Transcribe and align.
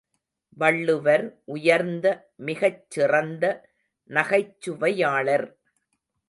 வள்ளுவர் 0.57 1.25
உயர்ந்த 1.45 2.07
மிகச் 2.35 2.81
சிறந்த 2.89 3.45
நகைச்சுவையாளர். 4.09 5.47